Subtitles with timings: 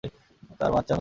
[0.59, 0.89] তার বাচ্চা হয়েছে।